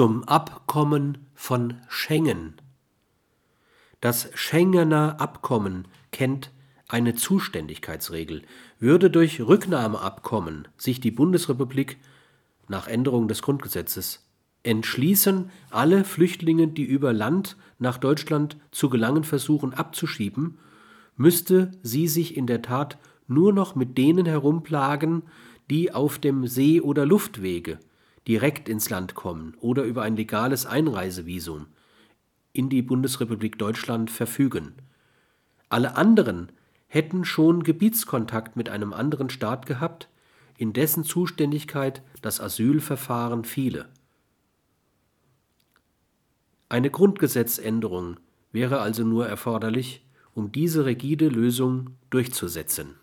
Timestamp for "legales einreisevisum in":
30.16-32.68